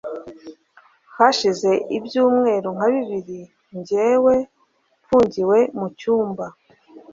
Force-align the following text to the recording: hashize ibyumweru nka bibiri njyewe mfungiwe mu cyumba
hashize 1.17 1.69
ibyumweru 1.97 2.67
nka 2.75 2.87
bibiri 2.93 3.39
njyewe 3.77 4.35
mfungiwe 5.03 5.59
mu 5.77 5.87
cyumba 5.99 6.45